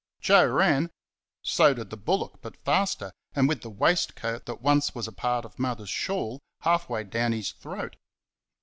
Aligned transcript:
Joe 0.19 0.47
ran 0.47 0.89
so 1.43 1.75
did 1.75 1.91
the 1.91 1.95
bullock, 1.95 2.39
but 2.41 2.57
faster, 2.65 3.13
and 3.35 3.47
with 3.47 3.61
the 3.61 3.69
waistcoat 3.69 4.47
that 4.47 4.59
once 4.59 4.95
was 4.95 5.07
a 5.07 5.11
part 5.13 5.45
of 5.45 5.59
Mother's 5.59 5.91
shawl 5.91 6.39
half 6.61 6.89
way 6.89 7.03
down 7.03 7.33
his 7.33 7.51
throat. 7.51 7.97